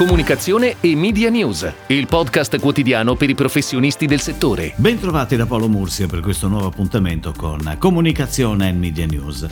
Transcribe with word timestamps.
comunicazione 0.00 0.76
e 0.80 0.96
media 0.96 1.28
news, 1.28 1.70
il 1.88 2.06
podcast 2.06 2.58
quotidiano 2.58 3.16
per 3.16 3.28
i 3.28 3.34
professionisti 3.34 4.06
del 4.06 4.22
settore. 4.22 4.72
Bentrovati 4.76 5.36
da 5.36 5.44
Paolo 5.44 5.68
Mursia 5.68 6.06
per 6.06 6.20
questo 6.20 6.48
nuovo 6.48 6.68
appuntamento 6.68 7.34
con 7.36 7.76
Comunicazione 7.78 8.70
e 8.70 8.72
Media 8.72 9.04
News. 9.04 9.46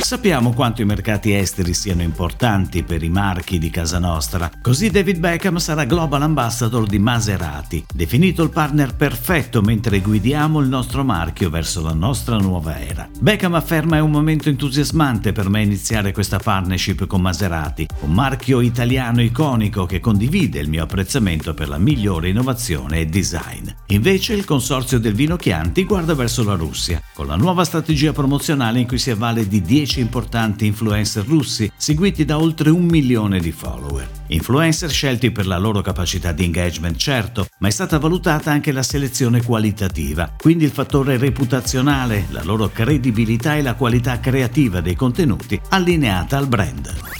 Sappiamo 0.00 0.52
quanto 0.52 0.82
i 0.82 0.84
mercati 0.84 1.34
esteri 1.34 1.72
siano 1.72 2.02
importanti 2.02 2.82
per 2.82 3.02
i 3.02 3.08
marchi 3.08 3.58
di 3.58 3.70
casa 3.70 3.98
nostra, 3.98 4.50
così 4.60 4.90
David 4.90 5.18
Beckham 5.18 5.56
sarà 5.56 5.84
Global 5.84 6.22
Ambassador 6.22 6.86
di 6.86 6.98
Maserati, 6.98 7.84
definito 7.94 8.42
il 8.42 8.50
partner 8.50 8.94
perfetto 8.94 9.62
mentre 9.62 10.00
guidiamo 10.00 10.60
il 10.60 10.68
nostro 10.68 11.04
marchio 11.04 11.48
verso 11.48 11.80
la 11.80 11.94
nostra 11.94 12.36
nuova 12.36 12.78
era. 12.80 13.08
Beckham 13.18 13.54
afferma 13.54 13.96
è 13.96 14.00
un 14.00 14.10
momento 14.10 14.48
entusiasmante 14.48 15.32
per 15.32 15.48
me 15.48 15.62
iniziare 15.62 16.12
questa 16.12 16.38
partnership 16.38 17.06
con 17.06 17.20
Maserati, 17.20 17.86
un 18.00 18.12
marchio 18.12 18.60
italiano 18.60 19.22
iconico 19.22 19.69
che 19.86 20.00
condivide 20.00 20.60
il 20.60 20.68
mio 20.68 20.84
apprezzamento 20.84 21.52
per 21.54 21.68
la 21.68 21.78
migliore 21.78 22.28
innovazione 22.28 23.00
e 23.00 23.06
design. 23.06 23.68
Invece 23.88 24.34
il 24.34 24.44
consorzio 24.44 24.98
del 24.98 25.14
vino 25.14 25.36
Chianti 25.36 25.84
guarda 25.84 26.14
verso 26.14 26.42
la 26.44 26.54
Russia, 26.54 27.02
con 27.12 27.26
la 27.26 27.36
nuova 27.36 27.64
strategia 27.64 28.12
promozionale 28.12 28.80
in 28.80 28.86
cui 28.86 28.98
si 28.98 29.10
avvale 29.10 29.46
di 29.46 29.60
10 29.60 29.88
10 29.90 30.00
importanti 30.00 30.66
influencer 30.66 31.24
russi, 31.26 31.70
seguiti 31.76 32.24
da 32.24 32.38
oltre 32.38 32.70
un 32.70 32.84
milione 32.84 33.40
di 33.40 33.50
follower. 33.50 34.08
Influencer 34.28 34.90
scelti 34.90 35.32
per 35.32 35.46
la 35.46 35.58
loro 35.58 35.80
capacità 35.80 36.32
di 36.32 36.44
engagement, 36.44 36.96
certo, 36.96 37.46
ma 37.58 37.68
è 37.68 37.70
stata 37.70 37.98
valutata 37.98 38.52
anche 38.52 38.70
la 38.70 38.82
selezione 38.82 39.42
qualitativa, 39.42 40.32
quindi 40.36 40.64
il 40.64 40.70
fattore 40.70 41.16
reputazionale, 41.16 42.26
la 42.30 42.44
loro 42.44 42.68
credibilità 42.68 43.56
e 43.56 43.62
la 43.62 43.74
qualità 43.74 44.20
creativa 44.20 44.80
dei 44.80 44.94
contenuti 44.94 45.60
allineata 45.70 46.36
al 46.36 46.46
brand. 46.46 47.19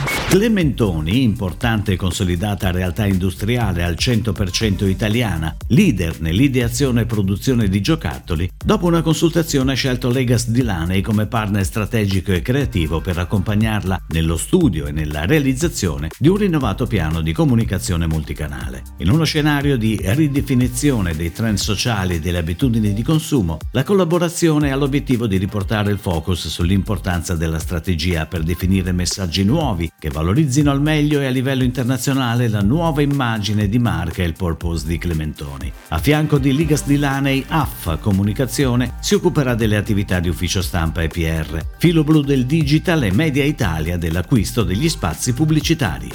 Clementoni, 0.31 1.23
importante 1.23 1.91
e 1.91 1.95
consolidata 1.97 2.71
realtà 2.71 3.05
industriale 3.05 3.83
al 3.83 3.95
100% 3.99 4.87
italiana, 4.87 5.53
leader 5.67 6.21
nell'ideazione 6.21 7.01
e 7.01 7.05
produzione 7.05 7.67
di 7.67 7.81
giocattoli, 7.81 8.49
dopo 8.63 8.85
una 8.85 9.01
consultazione 9.01 9.73
ha 9.73 9.75
scelto 9.75 10.09
Legas 10.09 10.47
Dilaney 10.47 11.01
come 11.01 11.27
partner 11.27 11.65
strategico 11.65 12.31
e 12.31 12.41
creativo 12.41 13.01
per 13.01 13.17
accompagnarla 13.17 14.03
nello 14.07 14.37
studio 14.37 14.85
e 14.85 14.93
nella 14.93 15.25
realizzazione 15.25 16.07
di 16.17 16.29
un 16.29 16.37
rinnovato 16.37 16.87
piano 16.87 17.19
di 17.19 17.33
comunicazione 17.33 18.07
multicanale. 18.07 18.83
In 18.99 19.11
uno 19.11 19.25
scenario 19.25 19.75
di 19.75 19.99
ridefinizione 20.01 21.13
dei 21.13 21.33
trend 21.33 21.57
sociali 21.57 22.15
e 22.15 22.19
delle 22.21 22.37
abitudini 22.37 22.93
di 22.93 23.03
consumo, 23.03 23.57
la 23.73 23.83
collaborazione 23.83 24.71
ha 24.71 24.77
l'obiettivo 24.77 25.27
di 25.27 25.35
riportare 25.35 25.91
il 25.91 25.99
focus 25.99 26.47
sull'importanza 26.47 27.35
della 27.35 27.59
strategia 27.59 28.27
per 28.27 28.43
definire 28.43 28.93
messaggi 28.93 29.43
nuovi 29.43 29.91
che 29.99 30.09
valorizzino 30.21 30.69
al 30.69 30.81
meglio 30.81 31.19
e 31.19 31.25
a 31.25 31.31
livello 31.31 31.63
internazionale 31.63 32.47
la 32.47 32.61
nuova 32.61 33.01
immagine 33.01 33.67
di 33.67 33.79
marca 33.79 34.21
e 34.21 34.27
il 34.27 34.33
purpose 34.33 34.85
di 34.85 34.99
Clementoni. 34.99 35.71
A 35.89 35.97
fianco 35.97 36.37
di 36.37 36.55
Ligas 36.55 36.85
di 36.85 36.97
Lanei, 36.97 37.43
AFFA 37.47 37.97
Comunicazione 37.97 38.97
si 39.01 39.15
occuperà 39.15 39.55
delle 39.55 39.77
attività 39.77 40.19
di 40.19 40.29
ufficio 40.29 40.61
stampa 40.61 41.01
e 41.01 41.07
PR, 41.07 41.59
filo 41.77 42.03
blu 42.03 42.21
del 42.21 42.45
digital 42.45 43.03
e 43.03 43.11
Media 43.11 43.43
Italia 43.43 43.97
dell'acquisto 43.97 44.63
degli 44.63 44.89
spazi 44.89 45.33
pubblicitari. 45.33 46.09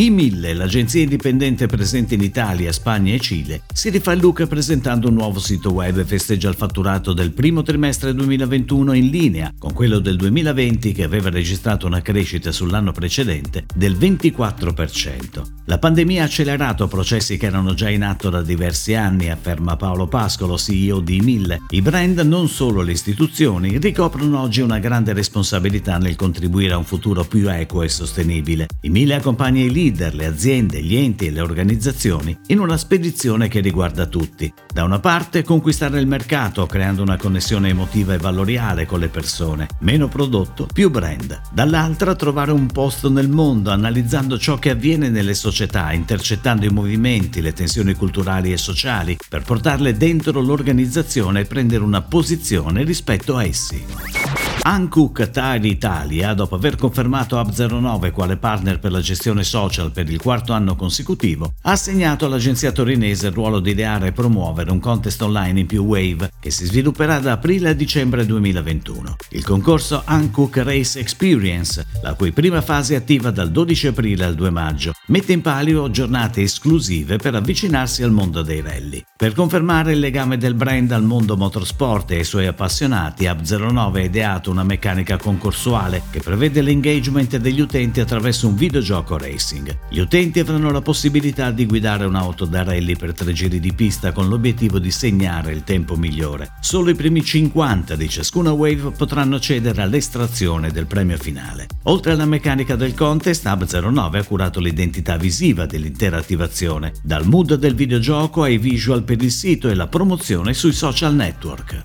I 0.00 0.08
Mille, 0.08 0.54
l'agenzia 0.54 1.02
indipendente 1.02 1.66
presente 1.66 2.14
in 2.14 2.22
Italia, 2.22 2.72
Spagna 2.72 3.12
e 3.12 3.20
Cile, 3.20 3.64
si 3.70 3.90
rifà 3.90 4.12
il 4.12 4.20
look 4.22 4.46
presentando 4.46 5.08
un 5.08 5.14
nuovo 5.14 5.38
sito 5.38 5.72
web 5.72 5.98
e 5.98 6.06
festeggia 6.06 6.48
il 6.48 6.54
fatturato 6.54 7.12
del 7.12 7.32
primo 7.32 7.60
trimestre 7.60 8.14
2021 8.14 8.94
in 8.94 9.08
linea 9.10 9.52
con 9.58 9.74
quello 9.74 9.98
del 9.98 10.16
2020 10.16 10.92
che 10.92 11.02
aveva 11.02 11.28
registrato 11.28 11.86
una 11.86 12.00
crescita 12.00 12.50
sull'anno 12.50 12.92
precedente 12.92 13.66
del 13.74 13.98
24%. 13.98 15.58
La 15.66 15.78
pandemia 15.78 16.22
ha 16.22 16.24
accelerato 16.24 16.88
processi 16.88 17.36
che 17.36 17.46
erano 17.46 17.74
già 17.74 17.90
in 17.90 18.02
atto 18.02 18.30
da 18.30 18.40
diversi 18.40 18.94
anni, 18.94 19.30
afferma 19.30 19.76
Paolo 19.76 20.08
Pascolo, 20.08 20.56
CEO 20.56 21.00
di 21.00 21.20
Mille. 21.20 21.60
I 21.68 21.82
brand, 21.82 22.18
non 22.20 22.48
solo 22.48 22.80
le 22.80 22.92
istituzioni, 22.92 23.78
ricoprono 23.78 24.40
oggi 24.40 24.62
una 24.62 24.78
grande 24.78 25.12
responsabilità 25.12 25.98
nel 25.98 26.16
contribuire 26.16 26.72
a 26.72 26.78
un 26.78 26.84
futuro 26.84 27.22
più 27.22 27.48
equo 27.50 27.82
e 27.82 27.88
sostenibile. 27.88 28.66
I 28.80 28.88
Mille 28.88 29.14
accompagna 29.14 29.62
i 29.62 29.70
leader, 29.70 29.88
le 29.96 30.26
aziende, 30.26 30.82
gli 30.82 30.96
enti 30.96 31.26
e 31.26 31.30
le 31.30 31.40
organizzazioni 31.40 32.38
in 32.46 32.58
una 32.58 32.76
spedizione 32.76 33.48
che 33.48 33.60
riguarda 33.60 34.06
tutti. 34.06 34.52
Da 34.72 34.84
una 34.84 35.00
parte 35.00 35.42
conquistare 35.42 35.98
il 35.98 36.06
mercato 36.06 36.66
creando 36.66 37.02
una 37.02 37.16
connessione 37.16 37.70
emotiva 37.70 38.14
e 38.14 38.18
valoriale 38.18 38.86
con 38.86 39.00
le 39.00 39.08
persone, 39.08 39.66
meno 39.80 40.08
prodotto, 40.08 40.66
più 40.72 40.90
brand. 40.90 41.40
Dall'altra 41.52 42.14
trovare 42.14 42.52
un 42.52 42.66
posto 42.66 43.10
nel 43.10 43.28
mondo 43.28 43.70
analizzando 43.70 44.38
ciò 44.38 44.58
che 44.58 44.70
avviene 44.70 45.08
nelle 45.08 45.34
società, 45.34 45.92
intercettando 45.92 46.66
i 46.66 46.70
movimenti, 46.70 47.40
le 47.40 47.52
tensioni 47.52 47.94
culturali 47.94 48.52
e 48.52 48.56
sociali 48.56 49.16
per 49.28 49.42
portarle 49.42 49.96
dentro 49.96 50.40
l'organizzazione 50.40 51.40
e 51.40 51.44
prendere 51.44 51.82
una 51.82 52.02
posizione 52.02 52.84
rispetto 52.84 53.36
a 53.36 53.44
essi. 53.44 54.19
Hankook 54.62 55.30
Tire 55.30 55.66
Italia, 55.66 56.34
dopo 56.34 56.54
aver 56.54 56.76
confermato 56.76 57.40
Hub09 57.40 58.12
quale 58.12 58.36
partner 58.36 58.78
per 58.78 58.92
la 58.92 59.00
gestione 59.00 59.42
social 59.42 59.90
per 59.90 60.10
il 60.10 60.20
quarto 60.20 60.52
anno 60.52 60.76
consecutivo, 60.76 61.54
ha 61.62 61.70
assegnato 61.72 62.26
all'agenzia 62.26 62.70
torinese 62.70 63.28
il 63.28 63.32
ruolo 63.32 63.60
di 63.60 63.70
ideare 63.70 64.08
e 64.08 64.12
promuovere 64.12 64.70
un 64.70 64.78
contest 64.78 65.22
online 65.22 65.60
in 65.60 65.66
più 65.66 65.82
wave 65.84 66.32
che 66.38 66.50
si 66.50 66.66
svilupperà 66.66 67.20
da 67.20 67.32
aprile 67.32 67.70
a 67.70 67.72
dicembre 67.72 68.26
2021. 68.26 69.16
Il 69.30 69.44
concorso 69.44 70.02
Hankook 70.04 70.58
Race 70.58 70.98
Experience, 70.98 71.86
la 72.02 72.14
cui 72.14 72.32
prima 72.32 72.60
fase 72.60 72.94
è 72.94 72.96
attiva 72.98 73.30
dal 73.30 73.50
12 73.50 73.86
aprile 73.88 74.24
al 74.24 74.34
2 74.34 74.50
maggio, 74.50 74.92
mette 75.06 75.32
in 75.32 75.40
palio 75.40 75.90
giornate 75.90 76.42
esclusive 76.42 77.16
per 77.16 77.34
avvicinarsi 77.34 78.02
al 78.02 78.12
mondo 78.12 78.42
dei 78.42 78.60
rally. 78.60 79.02
Per 79.16 79.32
confermare 79.32 79.92
il 79.92 80.00
legame 80.00 80.36
del 80.36 80.54
brand 80.54 80.92
al 80.92 81.04
mondo 81.04 81.36
motorsport 81.36 82.10
e 82.10 82.18
ai 82.18 82.24
suoi 82.24 82.46
appassionati, 82.46 83.24
Hub09 83.24 83.96
ha 83.96 84.00
ideato 84.00 84.49
una 84.50 84.64
meccanica 84.64 85.16
concorsuale 85.16 86.02
che 86.10 86.20
prevede 86.20 86.62
l'engagement 86.62 87.36
degli 87.36 87.60
utenti 87.60 88.00
attraverso 88.00 88.48
un 88.48 88.54
videogioco 88.54 89.16
racing. 89.16 89.78
Gli 89.88 90.00
utenti 90.00 90.40
avranno 90.40 90.70
la 90.70 90.82
possibilità 90.82 91.50
di 91.50 91.66
guidare 91.66 92.04
un'auto 92.04 92.44
da 92.44 92.62
rally 92.62 92.96
per 92.96 93.14
tre 93.14 93.32
giri 93.32 93.60
di 93.60 93.72
pista 93.72 94.12
con 94.12 94.28
l'obiettivo 94.28 94.78
di 94.78 94.90
segnare 94.90 95.52
il 95.52 95.64
tempo 95.64 95.96
migliore. 95.96 96.52
Solo 96.60 96.90
i 96.90 96.94
primi 96.94 97.24
50 97.24 97.96
di 97.96 98.08
ciascuna 98.08 98.52
wave 98.52 98.90
potranno 98.90 99.36
accedere 99.36 99.82
all'estrazione 99.82 100.70
del 100.70 100.86
premio 100.86 101.16
finale. 101.16 101.66
Oltre 101.84 102.12
alla 102.12 102.26
meccanica 102.26 102.76
del 102.76 102.94
contest, 102.94 103.46
Hub09 103.46 104.16
ha 104.16 104.24
curato 104.24 104.60
l'identità 104.60 105.16
visiva 105.16 105.66
dell'intera 105.66 106.18
attivazione, 106.18 106.92
dal 107.02 107.26
mood 107.26 107.54
del 107.54 107.74
videogioco 107.74 108.42
ai 108.42 108.58
visual 108.58 109.02
per 109.02 109.22
il 109.22 109.30
sito 109.30 109.68
e 109.68 109.74
la 109.74 109.86
promozione 109.86 110.54
sui 110.54 110.72
social 110.72 111.14
network. 111.14 111.82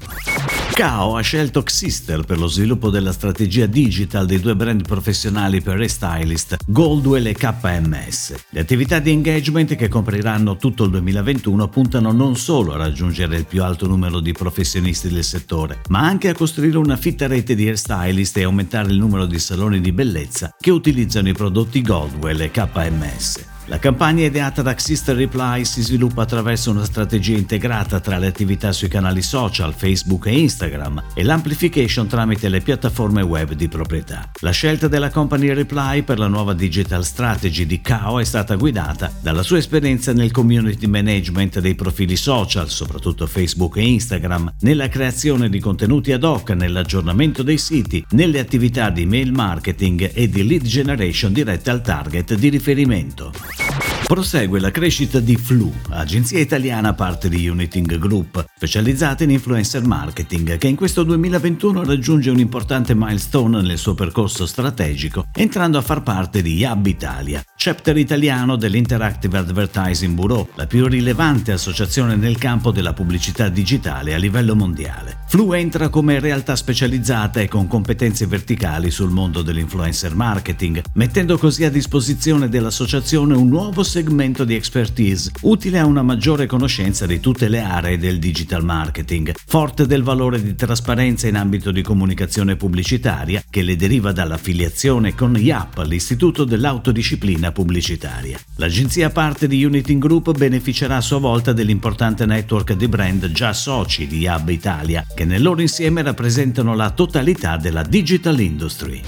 Cao 0.74 1.16
ha 1.16 1.22
scelto 1.22 1.64
Xister 1.64 2.26
per 2.26 2.38
lo 2.38 2.48
sviluppo 2.56 2.90
della 2.90 3.12
strategia 3.12 3.66
digital 3.66 4.26
dei 4.26 4.40
due 4.40 4.56
brand 4.56 4.88
professionali 4.88 5.62
per 5.62 5.78
restylist, 5.78 6.56
Goldwell 6.66 7.26
e 7.26 7.34
KMS. 7.34 8.34
Le 8.50 8.60
attività 8.62 9.00
di 9.00 9.12
engagement 9.12 9.76
che 9.76 9.90
compriranno 9.90 10.56
tutto 10.56 10.86
il 10.86 10.92
2021 10.92 11.68
puntano 11.68 12.14
non 12.14 12.38
solo 12.38 12.74
a 12.74 12.78
raggiungere 12.78 13.36
il 13.36 13.46
più 13.46 13.62
alto 13.62 13.88
numero 13.88 14.22
di 14.22 14.32
professionisti 14.32 15.10
del 15.10 15.26
settore, 15.26 15.82
ma 15.90 16.00
anche 16.00 16.30
a 16.30 16.34
costruire 16.34 16.78
una 16.78 16.96
fitta 16.96 17.28
rete 17.28 17.56
di 17.56 17.68
hairstylist 17.68 18.38
e 18.38 18.44
aumentare 18.44 18.90
il 18.90 18.98
numero 18.98 19.26
di 19.26 19.38
saloni 19.38 19.82
di 19.82 19.92
bellezza 19.92 20.56
che 20.58 20.72
utilizzano 20.72 21.28
i 21.28 21.34
prodotti 21.34 21.82
Goldwell 21.82 22.40
e 22.40 22.52
KMS. 22.52 23.55
La 23.68 23.80
campagna 23.80 24.24
ideata 24.24 24.62
da 24.62 24.76
Xister 24.76 25.16
Reply 25.16 25.66
si 25.66 25.82
sviluppa 25.82 26.22
attraverso 26.22 26.70
una 26.70 26.86
strategia 26.86 27.36
integrata 27.36 28.00
tra 28.00 28.20
le 28.20 28.28
attività 28.28 28.72
sui 28.72 28.88
canali 28.88 29.24
social, 29.24 29.74
Facebook 29.74 30.28
e 30.28 30.38
Instagram 30.38 31.04
e 31.16 31.24
l'amplification 31.24 32.06
tramite 32.06 32.48
le 32.48 32.62
piattaforme 32.62 33.24
web 33.24 33.54
di 33.54 33.68
proprietà. 33.68 34.30
La 34.42 34.52
scelta 34.52 34.88
della 34.88 35.10
company 35.10 35.52
Reply 35.52 36.04
per 36.04 36.20
la 36.20 36.28
nuova 36.28 36.54
digital 36.54 37.04
strategy 37.04 37.66
di 37.66 37.82
Kao 37.82 38.20
è 38.20 38.24
stata 38.24 38.54
guidata 38.54 39.12
dalla 39.20 39.42
sua 39.42 39.58
esperienza 39.58 40.14
nel 40.14 40.30
community 40.30 40.86
management 40.86 41.60
dei 41.60 41.74
profili 41.74 42.18
social, 42.18 42.70
soprattutto 42.70 43.26
Facebook 43.26 43.78
e 43.78 43.88
Instagram, 43.88 44.54
nella 44.60 44.90
creazione 44.90 45.50
di 45.50 45.60
contenuti 45.60 46.12
ad 46.12 46.24
hoc, 46.24 46.52
nell'aggiornamento 46.52 47.42
dei 47.42 47.58
siti, 47.58 48.06
nelle 48.12 48.38
attività 48.38 48.92
di 48.92 49.08
mail 49.08 49.32
marketing 49.32 50.12
e 50.14 50.30
di 50.30 50.46
lead 50.46 50.64
generation 50.64 51.34
dirette 51.34 51.72
al 51.72 51.82
target 51.82 52.36
di 52.36 52.50
riferimento. 52.50 53.55
Prosegue 54.06 54.60
la 54.60 54.70
crescita 54.70 55.20
di 55.20 55.36
Flu, 55.36 55.74
agenzia 55.90 56.38
italiana 56.38 56.94
parte 56.94 57.28
di 57.28 57.48
Uniting 57.48 57.98
Group, 57.98 58.46
specializzata 58.56 59.24
in 59.24 59.32
influencer 59.32 59.84
marketing, 59.84 60.60
che 60.60 60.68
in 60.68 60.76
questo 60.76 61.02
2021 61.02 61.84
raggiunge 61.84 62.30
un 62.30 62.38
importante 62.38 62.94
milestone 62.94 63.64
nel 63.64 63.80
suo 63.80 63.96
percorso 63.96 64.46
strategico, 64.46 65.26
entrando 65.34 65.80
a 65.80 65.82
far 65.82 66.04
parte 66.04 66.44
di 66.44 66.54
Yab 66.54 66.86
Italia, 66.86 67.44
chapter 67.58 67.98
italiano 67.98 68.58
dell'Interactive 68.58 69.40
Advertising 69.40 70.14
Bureau, 70.14 70.50
la 70.54 70.68
più 70.68 70.86
rilevante 70.86 71.52
associazione 71.52 72.16
nel 72.16 72.38
campo 72.38 72.70
della 72.72 72.94
pubblicità 72.94 73.50
digitale 73.50 74.14
a 74.14 74.18
livello 74.18 74.56
mondiale. 74.56 75.24
Flu 75.36 75.52
entra 75.52 75.90
come 75.90 76.22
realtà 76.22 76.56
specializzata 76.56 77.42
e 77.42 77.50
con 77.50 77.68
competenze 77.68 78.26
verticali 78.26 78.90
sul 78.90 79.10
mondo 79.10 79.42
dell'influencer 79.42 80.16
marketing, 80.16 80.82
mettendo 80.94 81.38
così 81.38 81.66
a 81.66 81.70
disposizione 81.70 82.48
dell'associazione 82.48 83.36
un 83.36 83.50
nuovo 83.50 83.84
segmento 83.84 84.46
di 84.46 84.56
expertise 84.56 85.32
utile 85.42 85.80
a 85.80 85.86
una 85.86 86.04
maggiore 86.04 86.46
conoscenza 86.46 87.06
di 87.06 87.20
tutte 87.20 87.50
le 87.50 87.60
aree 87.60 87.98
del 87.98 88.18
digital 88.18 88.64
marketing, 88.64 89.34
forte 89.46 89.86
del 89.86 90.04
valore 90.04 90.42
di 90.42 90.56
trasparenza 90.56 91.28
in 91.28 91.36
ambito 91.36 91.72
di 91.72 91.82
comunicazione 91.82 92.56
pubblicitaria 92.56 93.44
che 93.50 93.62
le 93.62 93.76
deriva 93.76 94.14
dall'affiliazione 94.14 95.16
con 95.16 95.36
IAP, 95.36 95.84
l'Istituto 95.86 96.46
dell'Autodisciplina 96.46 97.52
Pubblicitaria. 97.52 98.40
L'agenzia 98.56 99.10
parte 99.10 99.50
di 99.50 99.66
Uniting 99.66 100.02
Group 100.02 100.32
beneficerà 100.38 100.96
a 100.96 101.02
sua 101.02 101.20
volta 101.20 101.52
dell'importante 101.52 102.26
network 102.26 102.72
di 102.72 102.88
brand 102.88 103.30
già 103.32 103.52
soci 103.52 104.08
di 104.08 104.20
IAB 104.20 104.48
Italia, 104.48 105.06
che 105.26 105.32
nel 105.32 105.42
loro 105.42 105.62
insieme 105.62 106.04
rappresentano 106.04 106.76
la 106.76 106.92
totalità 106.92 107.58
della 107.58 107.82
digital 107.82 108.40
industry. 108.40 109.02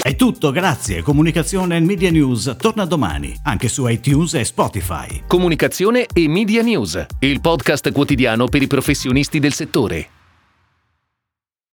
È 0.00 0.14
tutto, 0.16 0.50
grazie. 0.52 1.02
Comunicazione 1.02 1.76
e 1.76 1.80
Media 1.80 2.10
News 2.10 2.54
torna 2.56 2.84
domani, 2.86 3.34
anche 3.42 3.68
su 3.68 3.86
iTunes 3.86 4.34
e 4.34 4.44
Spotify. 4.44 5.22
Comunicazione 5.26 6.06
e 6.12 6.28
Media 6.28 6.62
News, 6.62 7.04
il 7.18 7.40
podcast 7.40 7.90
quotidiano 7.92 8.46
per 8.46 8.62
i 8.62 8.66
professionisti 8.66 9.40
del 9.40 9.52
settore. 9.52 10.19